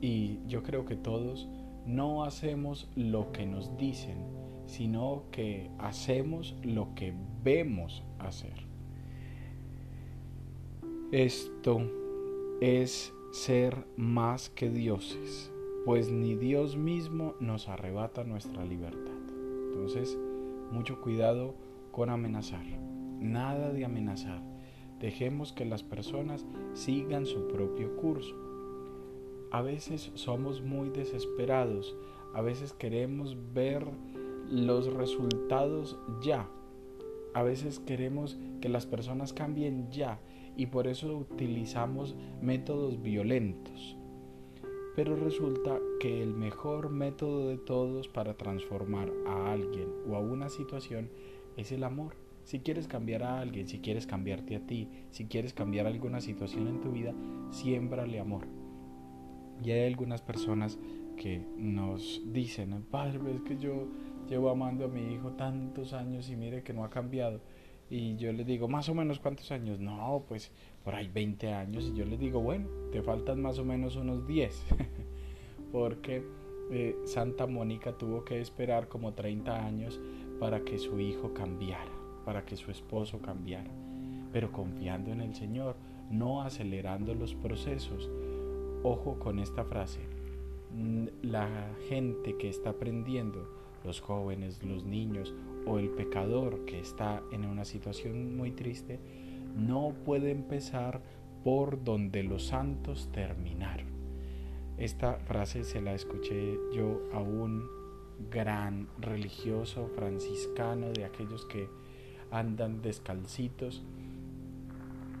y 0.00 0.38
yo 0.46 0.62
creo 0.62 0.84
que 0.84 0.96
todos, 0.96 1.48
no 1.86 2.24
hacemos 2.24 2.88
lo 2.94 3.32
que 3.32 3.46
nos 3.46 3.76
dicen, 3.76 4.18
sino 4.66 5.24
que 5.30 5.70
hacemos 5.78 6.56
lo 6.62 6.94
que 6.94 7.14
vemos 7.42 8.02
hacer. 8.18 8.54
Esto 11.10 11.80
es 12.60 13.12
ser 13.32 13.86
más 13.96 14.48
que 14.48 14.70
dioses, 14.70 15.52
pues 15.84 16.10
ni 16.10 16.36
Dios 16.36 16.76
mismo 16.76 17.34
nos 17.40 17.68
arrebata 17.68 18.24
nuestra 18.24 18.64
libertad. 18.64 19.12
Entonces, 19.66 20.16
mucho 20.70 21.00
cuidado 21.00 21.54
con 21.90 22.08
amenazar. 22.08 22.81
Nada 23.22 23.72
de 23.72 23.84
amenazar. 23.84 24.42
Dejemos 24.98 25.52
que 25.52 25.64
las 25.64 25.84
personas 25.84 26.44
sigan 26.74 27.24
su 27.24 27.46
propio 27.46 27.96
curso. 27.96 28.34
A 29.52 29.62
veces 29.62 30.10
somos 30.14 30.60
muy 30.60 30.90
desesperados, 30.90 31.96
a 32.34 32.42
veces 32.42 32.72
queremos 32.72 33.36
ver 33.54 33.86
los 34.48 34.92
resultados 34.92 35.98
ya. 36.20 36.48
A 37.32 37.42
veces 37.42 37.78
queremos 37.78 38.38
que 38.60 38.68
las 38.68 38.86
personas 38.86 39.32
cambien 39.32 39.90
ya 39.90 40.20
y 40.56 40.66
por 40.66 40.88
eso 40.88 41.16
utilizamos 41.16 42.16
métodos 42.40 43.00
violentos. 43.02 43.96
Pero 44.96 45.16
resulta 45.16 45.78
que 46.00 46.22
el 46.22 46.34
mejor 46.34 46.90
método 46.90 47.48
de 47.48 47.56
todos 47.56 48.08
para 48.08 48.36
transformar 48.36 49.10
a 49.26 49.52
alguien 49.52 49.88
o 50.10 50.16
a 50.16 50.20
una 50.20 50.48
situación 50.48 51.08
es 51.56 51.72
el 51.72 51.84
amor. 51.84 52.21
Si 52.44 52.60
quieres 52.60 52.88
cambiar 52.88 53.22
a 53.22 53.40
alguien, 53.40 53.68
si 53.68 53.78
quieres 53.78 54.06
cambiarte 54.06 54.56
a 54.56 54.60
ti, 54.60 54.88
si 55.10 55.26
quieres 55.26 55.54
cambiar 55.54 55.86
alguna 55.86 56.20
situación 56.20 56.68
en 56.68 56.80
tu 56.80 56.92
vida, 56.92 57.14
siémbrale 57.50 58.18
amor. 58.20 58.46
Y 59.62 59.70
hay 59.70 59.86
algunas 59.86 60.22
personas 60.22 60.78
que 61.16 61.44
nos 61.56 62.22
dicen, 62.32 62.82
padre, 62.90 63.20
es 63.34 63.42
que 63.42 63.56
yo 63.56 63.88
llevo 64.28 64.50
amando 64.50 64.86
a 64.86 64.88
mi 64.88 65.12
hijo 65.12 65.32
tantos 65.32 65.92
años 65.92 66.28
y 66.30 66.36
mire 66.36 66.62
que 66.62 66.72
no 66.72 66.84
ha 66.84 66.90
cambiado. 66.90 67.40
Y 67.90 68.16
yo 68.16 68.32
le 68.32 68.44
digo, 68.44 68.68
más 68.68 68.88
o 68.88 68.94
menos 68.94 69.20
cuántos 69.20 69.52
años. 69.52 69.78
No, 69.78 70.24
pues 70.26 70.50
por 70.82 70.94
ahí 70.94 71.08
20 71.08 71.52
años. 71.52 71.90
Y 71.92 71.94
yo 71.94 72.06
le 72.06 72.16
digo, 72.16 72.40
bueno, 72.40 72.66
te 72.90 73.02
faltan 73.02 73.42
más 73.42 73.58
o 73.58 73.64
menos 73.64 73.96
unos 73.96 74.26
10. 74.26 74.64
Porque 75.72 76.24
eh, 76.70 76.96
Santa 77.04 77.46
Mónica 77.46 77.92
tuvo 77.92 78.24
que 78.24 78.40
esperar 78.40 78.88
como 78.88 79.12
30 79.12 79.66
años 79.66 80.00
para 80.40 80.64
que 80.64 80.78
su 80.78 80.98
hijo 81.00 81.34
cambiara, 81.34 81.92
para 82.24 82.44
que 82.44 82.56
su 82.56 82.70
esposo 82.70 83.20
cambiara. 83.20 83.70
Pero 84.32 84.52
confiando 84.52 85.12
en 85.12 85.20
el 85.20 85.34
Señor, 85.34 85.76
no 86.10 86.42
acelerando 86.42 87.14
los 87.14 87.34
procesos. 87.34 88.10
Ojo 88.82 89.18
con 89.18 89.38
esta 89.38 89.64
frase. 89.64 90.00
La 91.22 91.48
gente 91.88 92.36
que 92.38 92.48
está 92.48 92.70
aprendiendo, 92.70 93.48
los 93.84 94.00
jóvenes, 94.00 94.62
los 94.62 94.84
niños 94.84 95.34
o 95.66 95.78
el 95.78 95.90
pecador 95.90 96.64
que 96.64 96.80
está 96.80 97.22
en 97.30 97.44
una 97.44 97.64
situación 97.64 98.36
muy 98.36 98.52
triste 98.52 98.98
no 99.56 99.92
puede 100.04 100.30
empezar 100.30 101.02
por 101.44 101.82
donde 101.84 102.22
los 102.22 102.46
santos 102.46 103.10
terminaron. 103.12 103.86
Esta 104.78 105.16
frase 105.16 105.64
se 105.64 105.80
la 105.80 105.92
escuché 105.94 106.58
yo 106.72 107.02
a 107.12 107.20
un 107.20 107.68
gran 108.30 108.88
religioso 108.98 109.88
franciscano 109.94 110.90
de 110.92 111.04
aquellos 111.04 111.44
que 111.46 111.68
andan 112.32 112.82
descalcitos 112.82 113.84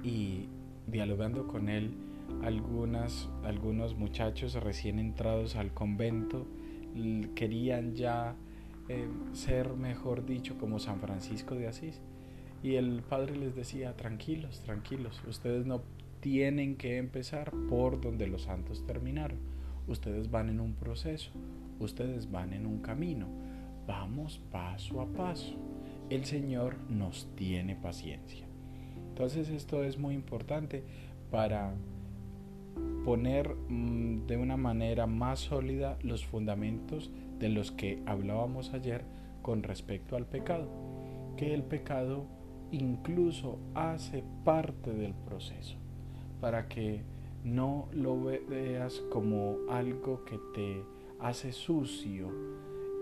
y 0.02 0.48
dialogando 0.86 1.46
con 1.46 1.68
él 1.68 1.94
algunas, 2.42 3.28
algunos 3.44 3.94
muchachos 3.94 4.54
recién 4.54 4.98
entrados 4.98 5.54
al 5.54 5.72
convento 5.72 6.46
querían 7.34 7.94
ya 7.94 8.34
eh, 8.88 9.08
ser, 9.32 9.74
mejor 9.74 10.26
dicho, 10.26 10.58
como 10.58 10.78
San 10.78 11.00
Francisco 11.00 11.54
de 11.54 11.68
Asís. 11.68 12.00
Y 12.62 12.74
el 12.74 13.02
padre 13.02 13.36
les 13.36 13.54
decía, 13.54 13.96
tranquilos, 13.96 14.60
tranquilos, 14.60 15.22
ustedes 15.26 15.66
no 15.66 15.82
tienen 16.20 16.76
que 16.76 16.98
empezar 16.98 17.50
por 17.68 18.00
donde 18.00 18.26
los 18.26 18.42
santos 18.42 18.84
terminaron. 18.86 19.38
Ustedes 19.88 20.30
van 20.30 20.48
en 20.48 20.60
un 20.60 20.74
proceso, 20.74 21.32
ustedes 21.80 22.30
van 22.30 22.52
en 22.52 22.66
un 22.66 22.80
camino. 22.80 23.26
Vamos 23.86 24.40
paso 24.50 25.00
a 25.00 25.06
paso. 25.06 25.71
El 26.12 26.26
Señor 26.26 26.76
nos 26.90 27.26
tiene 27.36 27.74
paciencia. 27.74 28.44
Entonces 29.08 29.48
esto 29.48 29.82
es 29.82 29.96
muy 29.96 30.14
importante 30.14 30.84
para 31.30 31.72
poner 33.06 33.54
mm, 33.54 34.26
de 34.26 34.36
una 34.36 34.58
manera 34.58 35.06
más 35.06 35.40
sólida 35.40 35.98
los 36.02 36.26
fundamentos 36.26 37.10
de 37.38 37.48
los 37.48 37.72
que 37.72 38.02
hablábamos 38.04 38.74
ayer 38.74 39.06
con 39.40 39.62
respecto 39.62 40.14
al 40.14 40.26
pecado, 40.26 40.68
que 41.38 41.54
el 41.54 41.62
pecado 41.62 42.26
incluso 42.72 43.58
hace 43.74 44.22
parte 44.44 44.92
del 44.92 45.14
proceso, 45.14 45.78
para 46.42 46.68
que 46.68 47.04
no 47.42 47.88
lo 47.90 48.22
veas 48.22 49.00
como 49.10 49.56
algo 49.70 50.26
que 50.26 50.38
te 50.52 50.84
hace 51.20 51.52
sucio. 51.52 52.28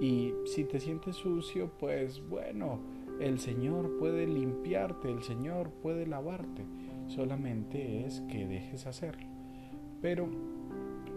Y 0.01 0.33
si 0.47 0.63
te 0.63 0.79
sientes 0.79 1.17
sucio, 1.17 1.73
pues 1.79 2.23
bueno, 2.29 3.00
el 3.21 3.39
Señor 3.39 3.99
puede 3.99 4.27
limpiarte, 4.27 5.11
el 5.11 5.23
Señor 5.23 5.71
puede 5.71 6.07
lavarte, 6.07 6.65
solamente 7.07 8.07
es 8.07 8.23
que 8.23 8.47
dejes 8.47 8.87
hacerlo. 8.87 9.27
Pero 10.01 10.29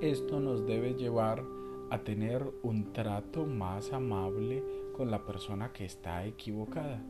esto 0.01 0.41
nos 0.41 0.65
debe 0.67 0.95
llevar 0.95 1.43
a 1.89 1.99
tener 1.99 2.45
un 2.61 2.91
trato 2.91 3.45
más 3.45 3.93
amable 3.93 4.63
con 4.97 5.11
la 5.11 5.25
persona 5.25 5.71
que 5.71 5.85
está 5.85 6.25
equivocada, 6.25 7.01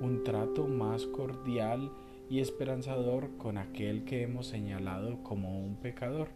un 0.00 0.22
trato 0.22 0.68
más 0.68 1.06
cordial 1.06 1.90
y 2.30 2.40
esperanzador 2.40 3.36
con 3.38 3.58
aquel 3.58 4.04
que 4.04 4.22
hemos 4.22 4.46
señalado 4.46 5.22
como 5.22 5.58
un 5.58 5.76
pecador. 5.76 6.28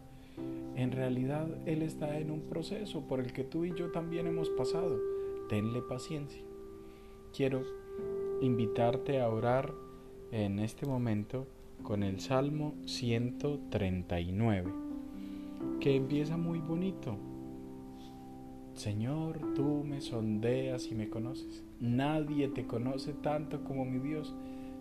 En 0.75 0.91
realidad 0.91 1.47
Él 1.65 1.81
está 1.81 2.17
en 2.17 2.31
un 2.31 2.41
proceso 2.41 3.07
por 3.07 3.19
el 3.19 3.31
que 3.33 3.43
tú 3.43 3.65
y 3.65 3.73
yo 3.73 3.91
también 3.91 4.27
hemos 4.27 4.49
pasado. 4.49 4.99
Tenle 5.47 5.81
paciencia. 5.81 6.41
Quiero 7.35 7.80
invitarte 8.41 9.21
a 9.21 9.29
orar 9.29 9.73
en 10.31 10.59
este 10.59 10.85
momento 10.85 11.47
con 11.83 12.03
el 12.03 12.19
Salmo 12.19 12.73
139, 12.85 14.71
que 15.79 15.95
empieza 15.95 16.37
muy 16.37 16.59
bonito. 16.59 17.17
Señor, 18.73 19.39
tú 19.53 19.83
me 19.85 20.01
sondeas 20.01 20.87
y 20.87 20.95
me 20.95 21.09
conoces. 21.09 21.63
Nadie 21.79 22.47
te 22.47 22.65
conoce 22.65 23.13
tanto 23.13 23.63
como 23.63 23.85
mi 23.85 23.99
Dios. 23.99 24.33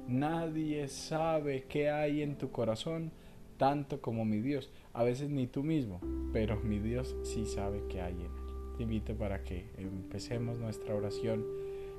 Nadie 0.08 0.88
sabe 0.88 1.66
qué 1.68 1.90
hay 1.90 2.22
en 2.22 2.36
tu 2.36 2.50
corazón 2.50 3.12
tanto 3.58 4.00
como 4.00 4.24
mi 4.24 4.38
Dios. 4.38 4.72
A 4.94 5.04
veces 5.04 5.28
ni 5.28 5.46
tú 5.46 5.62
mismo, 5.62 6.00
pero 6.32 6.58
mi 6.60 6.78
Dios 6.78 7.14
sí 7.24 7.44
sabe 7.44 7.82
qué 7.90 8.00
hay 8.00 8.14
en 8.14 8.20
él. 8.22 8.30
Te 8.78 8.84
invito 8.84 9.14
para 9.14 9.44
que 9.44 9.66
empecemos 9.76 10.56
nuestra 10.58 10.94
oración 10.94 11.44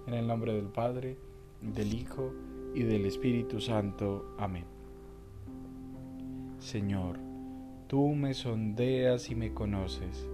en 0.07 0.15
el 0.15 0.25
nombre 0.25 0.53
del 0.53 0.65
Padre, 0.65 1.17
del 1.61 1.93
Hijo 1.93 2.33
y 2.73 2.83
del 2.83 3.05
Espíritu 3.05 3.61
Santo. 3.61 4.33
Amén. 4.37 4.65
Señor, 6.59 7.17
tú 7.87 8.09
me 8.09 8.33
sondeas 8.33 9.29
y 9.29 9.35
me 9.35 9.53
conoces. 9.53 10.27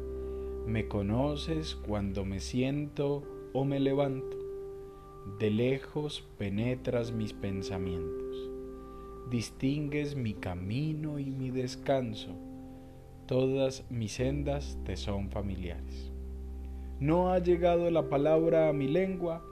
Me 0.65 0.88
conoces 0.88 1.75
cuando 1.75 2.25
me 2.25 2.39
siento 2.39 3.24
o 3.53 3.65
me 3.65 3.79
levanto. 3.79 4.38
De 5.39 5.50
lejos 5.50 6.27
penetras 6.38 7.12
mis 7.12 7.34
pensamientos. 7.34 8.51
Distingues 9.29 10.15
mi 10.15 10.34
camino 10.34 11.19
y 11.19 11.31
mi 11.31 11.51
descanso. 11.51 12.31
Todas 13.25 13.86
mis 13.89 14.13
sendas 14.13 14.79
te 14.86 14.96
son 14.96 15.29
familiares. 15.29 16.12
No 17.00 17.31
ha 17.31 17.39
llegado 17.39 17.91
la 17.91 18.10
palabra 18.10 18.69
a 18.69 18.74
mi 18.74 18.88
lengua 18.88 19.43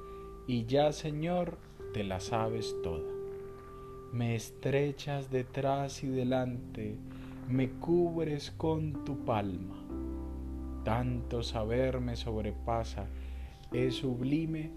y 0.48 0.66
ya, 0.66 0.92
Señor, 0.92 1.58
te 1.94 2.04
la 2.04 2.20
sabes 2.20 2.75
toda. 2.84 3.12
Me 4.12 4.36
estrechas 4.36 5.32
detrás 5.32 6.04
y 6.04 6.08
delante, 6.08 6.96
me 7.50 7.70
cubres 7.70 8.52
con 8.52 9.04
tu 9.04 9.25
palma. 9.25 9.75
Tanto 10.84 11.42
saber 11.42 12.00
me 12.00 12.16
sobrepasa, 12.16 13.08
es 13.74 13.96
sublime 13.96 14.72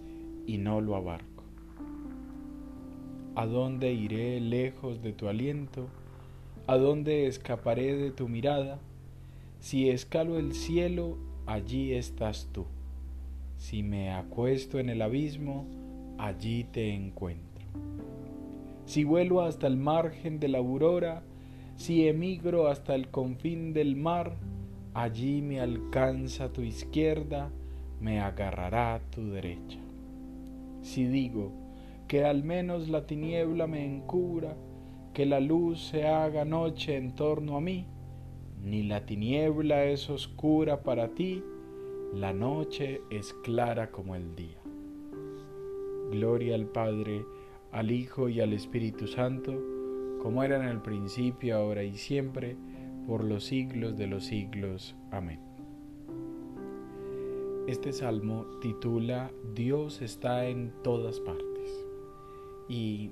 y 0.46 0.58
no 0.58 0.80
lo 0.80 0.96
abarco. 0.96 1.44
¿A 3.34 3.46
dónde 3.46 3.92
iré 3.92 4.40
lejos 4.40 5.02
de 5.02 5.12
tu 5.12 5.28
aliento? 5.28 5.86
¿A 6.66 6.76
dónde 6.76 7.26
escaparé 7.26 7.94
de 7.96 8.10
tu 8.10 8.28
mirada? 8.28 8.80
Si 9.60 9.90
escalo 9.90 10.38
el 10.38 10.54
cielo, 10.54 11.18
allí 11.46 11.92
estás 11.92 12.48
tú. 12.52 12.64
Si 13.58 13.82
me 13.82 14.12
acuesto 14.12 14.78
en 14.78 14.88
el 14.88 15.02
abismo, 15.02 15.66
allí 16.16 16.64
te 16.64 16.94
encuentro. 16.94 17.66
Si 18.86 19.02
vuelo 19.02 19.42
hasta 19.42 19.66
el 19.66 19.76
margen 19.76 20.38
de 20.38 20.46
la 20.46 20.58
aurora, 20.58 21.22
si 21.76 22.06
emigro 22.06 22.68
hasta 22.68 22.94
el 22.94 23.08
confín 23.08 23.72
del 23.72 23.96
mar, 23.96 24.36
allí 24.94 25.42
me 25.42 25.60
alcanza 25.60 26.52
tu 26.52 26.62
izquierda, 26.62 27.50
me 28.00 28.20
agarrará 28.20 29.00
tu 29.10 29.28
derecha. 29.28 29.80
Si 30.82 31.04
digo 31.06 31.52
que 32.06 32.24
al 32.24 32.44
menos 32.44 32.88
la 32.88 33.06
tiniebla 33.06 33.66
me 33.66 33.84
encubra, 33.84 34.56
que 35.12 35.26
la 35.26 35.40
luz 35.40 35.82
se 35.88 36.06
haga 36.06 36.44
noche 36.44 36.96
en 36.96 37.16
torno 37.16 37.56
a 37.56 37.60
mí, 37.60 37.86
ni 38.62 38.84
la 38.84 39.04
tiniebla 39.04 39.84
es 39.84 40.08
oscura 40.08 40.82
para 40.84 41.08
ti, 41.08 41.42
la 42.14 42.32
noche 42.32 43.02
es 43.10 43.34
clara 43.42 43.90
como 43.90 44.14
el 44.14 44.34
día. 44.34 44.60
Gloria 46.10 46.54
al 46.54 46.66
Padre, 46.66 47.24
al 47.70 47.90
Hijo 47.90 48.28
y 48.28 48.40
al 48.40 48.52
Espíritu 48.52 49.06
Santo, 49.06 49.52
como 50.22 50.42
era 50.42 50.56
en 50.56 50.68
el 50.68 50.80
principio, 50.80 51.56
ahora 51.56 51.84
y 51.84 51.96
siempre, 51.96 52.56
por 53.06 53.24
los 53.24 53.44
siglos 53.44 53.96
de 53.96 54.06
los 54.06 54.24
siglos. 54.24 54.96
Amén. 55.10 55.40
Este 57.66 57.92
salmo 57.92 58.46
titula 58.62 59.30
Dios 59.54 60.00
está 60.00 60.46
en 60.46 60.72
todas 60.82 61.20
partes. 61.20 61.86
Y 62.68 63.10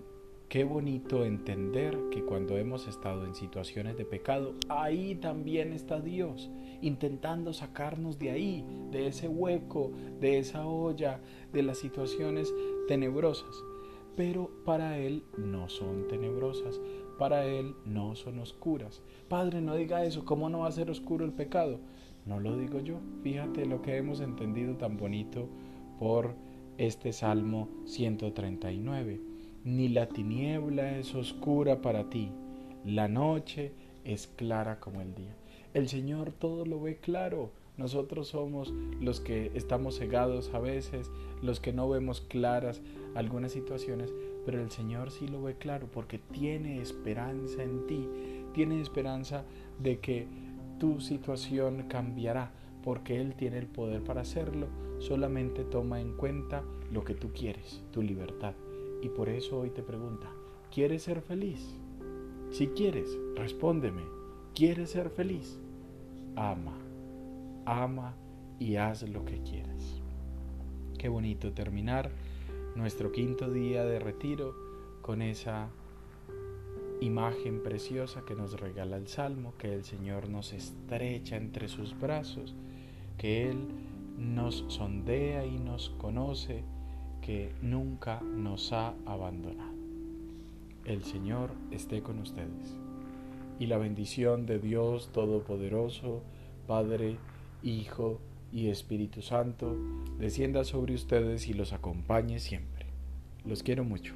Qué 0.49 0.63
bonito 0.63 1.25
entender 1.25 1.99
que 2.13 2.23
cuando 2.23 2.57
hemos 2.57 2.87
estado 2.87 3.25
en 3.25 3.35
situaciones 3.35 3.97
de 3.97 4.05
pecado, 4.05 4.55
ahí 4.69 5.17
también 5.17 5.73
está 5.73 6.01
Dios, 6.01 6.53
intentando 6.81 7.53
sacarnos 7.53 8.21
de 8.21 8.31
ahí, 8.31 8.65
de 8.93 9.09
ese 9.09 9.27
hueco, 9.27 9.91
de 10.21 10.39
esa 10.39 10.65
olla, 10.65 11.21
de 11.53 11.65
las 11.65 11.79
situaciones 11.79 12.55
tenebrosas. 12.87 13.57
Pero 14.15 14.53
para 14.65 14.99
Él 14.99 15.25
no 15.37 15.69
son 15.69 16.07
tenebrosas, 16.07 16.81
para 17.19 17.45
Él 17.45 17.75
no 17.85 18.15
son 18.15 18.39
oscuras. 18.39 19.03
Padre, 19.29 19.61
no 19.61 19.75
diga 19.75 20.05
eso, 20.05 20.25
¿cómo 20.25 20.49
no 20.49 20.61
va 20.61 20.69
a 20.69 20.73
ser 20.73 20.93
oscuro 20.93 21.25
el 21.25 21.33
pecado? 21.33 21.81
No 22.25 22.39
lo 22.39 22.57
digo 22.57 22.79
yo, 22.79 23.01
fíjate 23.25 23.67
lo 23.67 23.83
que 23.83 23.97
hemos 23.97 24.21
entendido 24.21 24.77
tan 24.77 24.97
bonito 24.97 25.49
por 25.99 26.37
este 26.79 27.13
Salmo 27.13 27.69
139 27.85 29.36
ni 29.66 29.88
la 29.88 30.07
tiniebla 30.07 30.96
es 30.96 31.12
oscura 31.16 31.83
para 31.83 32.09
ti, 32.09 32.31
la 32.85 33.09
noche 33.09 33.72
es 34.05 34.29
clara 34.29 34.79
como 34.79 35.00
el 35.00 35.12
día. 35.16 35.35
El 35.74 35.88
Señor 35.88 36.31
todo 36.31 36.64
lo 36.64 36.81
ve 36.81 36.98
claro. 36.98 37.50
Nosotros 37.76 38.29
somos 38.29 38.72
los 39.00 39.18
que 39.18 39.50
estamos 39.55 39.98
cegados 39.98 40.55
a 40.55 40.61
veces, 40.61 41.11
los 41.42 41.59
que 41.59 41.72
no 41.72 41.88
vemos 41.88 42.20
claras 42.20 42.81
algunas 43.16 43.50
situaciones, 43.50 44.14
pero 44.46 44.62
el 44.62 44.70
Señor 44.70 45.11
sí 45.11 45.26
lo 45.26 45.42
ve 45.42 45.57
claro 45.57 45.88
porque 45.92 46.18
tiene 46.18 46.81
esperanza 46.81 47.64
en 47.64 47.88
ti, 47.88 48.09
tiene 48.55 48.81
esperanza 48.81 49.44
de 49.81 49.98
que 49.98 50.29
tu 50.79 51.00
situación 51.00 51.87
cambiará, 51.88 52.52
porque 52.85 53.20
Él 53.20 53.35
tiene 53.35 53.59
el 53.59 53.66
poder 53.66 54.05
para 54.05 54.20
hacerlo, 54.20 54.68
solamente 55.00 55.64
toma 55.64 56.00
en 56.00 56.16
cuenta 56.16 56.62
lo 56.92 57.02
que 57.02 57.14
tú 57.14 57.33
quieres, 57.33 57.83
tu 57.90 58.00
libertad. 58.00 58.55
Y 59.03 59.09
por 59.09 59.29
eso 59.29 59.59
hoy 59.59 59.71
te 59.71 59.83
pregunta, 59.83 60.31
¿quieres 60.73 61.03
ser 61.03 61.21
feliz? 61.21 61.77
Si 62.51 62.69
quieres, 62.69 63.19
respóndeme, 63.35 64.03
¿quieres 64.55 64.91
ser 64.91 65.11
feliz? 65.11 65.59
Ama, 66.37 66.77
ama 67.65 68.15
y 68.59 68.77
haz 68.77 69.03
lo 69.03 69.25
que 69.25 69.43
quieras. 69.43 70.03
Qué 70.99 71.09
bonito 71.09 71.53
terminar 71.53 72.11
nuestro 72.75 73.13
quinto 73.13 73.51
día 73.51 73.85
de 73.85 73.99
retiro 73.99 74.55
con 75.03 75.23
esa 75.23 75.69
imagen 77.01 77.63
preciosa 77.63 78.23
que 78.27 78.35
nos 78.35 78.59
regala 78.59 78.97
el 78.97 79.07
Salmo, 79.07 79.55
que 79.59 79.75
el 79.75 79.85
Señor 79.85 80.29
nos 80.29 80.53
estrecha 80.53 81.37
entre 81.37 81.69
sus 81.69 81.99
brazos, 81.99 82.55
que 83.19 83.51
Él 83.51 83.69
nos 84.19 84.65
sondea 84.69 85.45
y 85.45 85.59
nos 85.59 85.91
conoce 85.91 86.65
que 87.27 87.51
nunca 87.61 88.21
nos 88.21 88.73
ha 88.73 88.95
abandonado. 89.05 89.75
El 90.85 91.03
Señor 91.03 91.51
esté 91.73 92.01
con 92.01 92.21
ustedes. 92.21 92.77
Y 93.59 93.67
la 93.67 93.79
bendición 93.79 94.47
de 94.47 94.61
Dios 94.61 95.11
Todopoderoso, 95.12 96.23
Padre, 96.69 97.17
Hijo 97.65 98.21
y 98.53 98.69
Espíritu 98.69 99.23
Santo, 99.23 99.77
descienda 100.21 100.62
sobre 100.62 100.95
ustedes 100.95 101.49
y 101.49 101.55
los 101.55 101.73
acompañe 101.73 102.39
siempre. 102.39 102.87
Los 103.45 103.65
quiero 103.65 103.83
mucho. 103.83 104.15